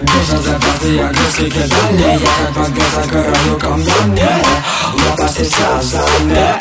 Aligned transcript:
Душа 0.00 0.38
заперты, 0.38 0.94
я 0.94 1.08
гусли 1.08 1.50
кидали 1.50 2.18
Я 2.18 2.18
как 2.18 2.56
вода 2.56 2.82
загораю 2.94 3.58
камнями 3.58 4.42
Лопасти 4.94 5.44
связаны 5.44 6.54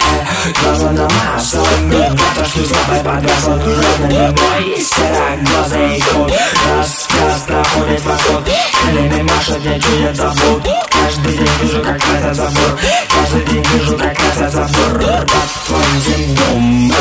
Глаза 0.62 0.92
намазаны 0.92 2.18
Отошли 2.36 2.66
с 2.66 2.70
тобой 2.70 3.00
подвязан 3.02 3.62
Родный 3.62 4.28
мой 4.32 4.82
сероглазый 4.82 6.04
кот 6.12 6.34
Рассказ 6.70 7.48
находит 7.48 8.02
вокруг 8.04 8.44
Крыльями 8.84 9.22
машет, 9.22 9.64
не 9.64 9.80
чует 9.80 10.18
забот 10.18 10.68
Каждый 10.90 11.38
день 11.38 11.50
вижу, 11.62 11.82
как 11.82 11.96
это 11.96 12.34
забор 12.34 12.80
Каждый 13.08 13.54
день 13.54 13.66
вижу, 13.74 13.98
как 13.98 14.20
это 14.20 14.50
забор 14.50 15.00
Под 15.00 15.50
твоим 15.66 16.36
домом 16.36 16.92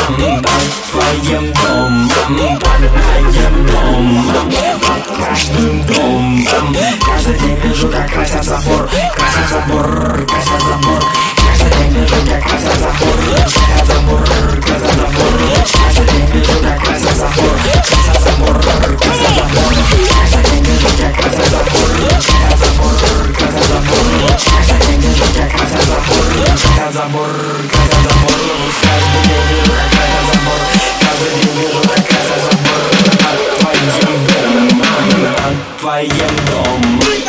Под 0.41 0.51
твоим 0.89 1.53
домом 1.53 2.09
Под 2.09 2.27
твоим 2.27 3.23
домом 3.23 3.28
день 7.99 8.07
вижу, 8.07 8.07
как 8.07 8.11
красят 8.11 8.43
забор 8.43 8.89
Красят 9.15 9.49
забор, 9.49 10.25
красят 10.25 10.61
забор 10.61 11.03
Каждый 11.37 11.71
день 11.77 11.93
вижу, 11.93 12.15
как 12.29 12.43
красят 12.43 12.79
забор 12.79 13.17
Красят 13.25 13.85
забор, 13.87 14.23
красят 14.61 14.95
забор 14.95 15.33
Каждый 15.73 16.05
день 16.07 16.29
вижу, 16.31 16.59
как 16.61 16.77
красят 16.79 17.15
забор 17.15 17.55
Красят 17.63 18.19
забор, 18.21 18.57
красят 18.97 19.33
забор 19.35 19.73
Каждый 20.09 20.43
день 20.51 20.63
вижу, 20.65 20.89
как 20.97 21.13
красят 21.15 21.49
забор 21.49 21.89
Красят 21.99 22.57
забор, 22.59 22.95
красят 23.33 23.65
забор 23.67 24.05
Каждый 24.45 24.79
день 24.87 25.01
вижу, 25.01 25.25
как 25.35 25.49
красят 25.51 25.85
забор 25.85 26.25
Красят 26.45 26.93
забор, 26.93 27.31
красят 27.71 28.01
забор 28.03 28.39
Каждый 28.81 29.21
день 29.27 29.45
вижу, 29.49 29.73
как 29.75 29.91
красят 29.91 30.25
забор 30.29 30.61
Каждый 30.99 31.31
день 31.35 31.53
вижу, 31.57 31.81
как 31.83 32.03
красят 32.07 32.41
забор 32.47 32.81
Под 35.35 35.57
твоим 35.79 36.33
домом 36.51 37.28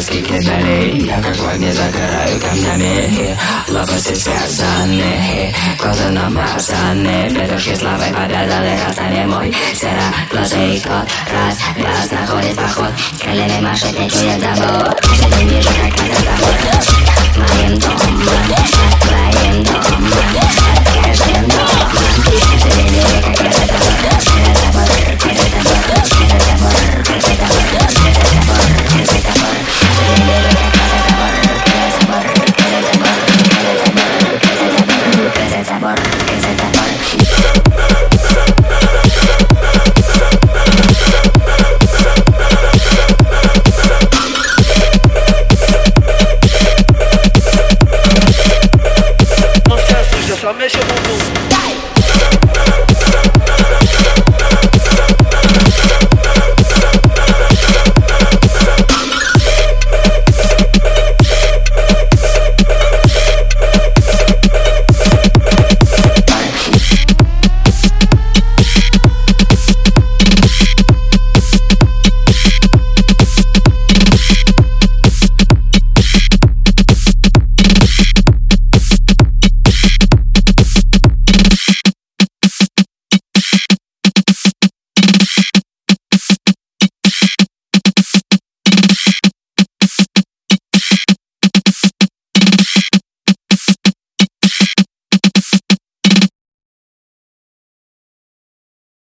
огрызки 0.00 0.22
кидали 0.22 1.06
Я 1.06 1.20
как 1.20 1.36
в 1.36 1.48
огне 1.48 1.72
загораю 1.72 2.40
камнями 2.40 3.36
Лопасти 3.68 4.14
связаны 4.14 5.54
Глаза 5.78 6.08
намазаны 6.10 7.30
Петушки 7.30 7.74
славой 7.74 8.10
повязаны 8.12 8.78
Красными 8.78 9.24
мой 9.26 9.54
сероглазый 9.74 10.80
кот 10.80 11.08
Раз, 11.32 11.58
раз 11.76 12.10
находит 12.10 12.56
поход 12.56 12.92
Крыльями 13.20 13.60
машет, 13.60 13.92
забот 13.92 15.00
Каждый 15.00 15.38
день 15.38 15.48
вижу, 15.48 15.68
как 15.68 16.06
это 16.06 16.22
забор 16.22 16.60